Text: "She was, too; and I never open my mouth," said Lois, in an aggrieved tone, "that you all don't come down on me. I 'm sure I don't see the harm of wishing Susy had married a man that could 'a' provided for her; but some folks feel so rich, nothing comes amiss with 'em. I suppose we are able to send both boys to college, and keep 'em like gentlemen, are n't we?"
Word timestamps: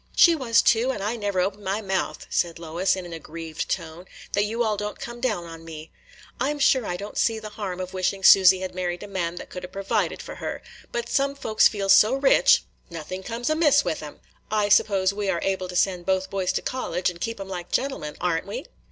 "She 0.15 0.33
was, 0.35 0.63
too; 0.63 0.91
and 0.91 1.03
I 1.03 1.15
never 1.15 1.39
open 1.41 1.63
my 1.63 1.79
mouth," 1.79 2.25
said 2.31 2.57
Lois, 2.57 2.95
in 2.95 3.05
an 3.05 3.13
aggrieved 3.13 3.69
tone, 3.69 4.05
"that 4.33 4.45
you 4.45 4.63
all 4.63 4.75
don't 4.75 4.99
come 4.99 5.21
down 5.21 5.43
on 5.43 5.63
me. 5.63 5.91
I 6.39 6.49
'm 6.49 6.57
sure 6.57 6.87
I 6.87 6.97
don't 6.97 7.19
see 7.19 7.37
the 7.37 7.49
harm 7.49 7.79
of 7.79 7.93
wishing 7.93 8.23
Susy 8.23 8.61
had 8.61 8.73
married 8.73 9.03
a 9.03 9.07
man 9.07 9.35
that 9.35 9.51
could 9.51 9.63
'a' 9.63 9.67
provided 9.67 10.19
for 10.19 10.37
her; 10.37 10.63
but 10.91 11.07
some 11.07 11.35
folks 11.35 11.67
feel 11.67 11.87
so 11.87 12.15
rich, 12.15 12.63
nothing 12.89 13.21
comes 13.21 13.47
amiss 13.51 13.85
with 13.85 14.01
'em. 14.01 14.21
I 14.49 14.69
suppose 14.69 15.13
we 15.13 15.29
are 15.29 15.39
able 15.43 15.67
to 15.67 15.75
send 15.75 16.07
both 16.07 16.31
boys 16.31 16.51
to 16.53 16.63
college, 16.63 17.11
and 17.11 17.21
keep 17.21 17.39
'em 17.39 17.47
like 17.49 17.69
gentlemen, 17.71 18.17
are 18.19 18.39
n't 18.39 18.47
we?" 18.47 18.65